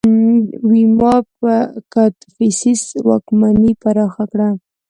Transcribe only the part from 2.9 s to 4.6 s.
واکمني پراخه کړه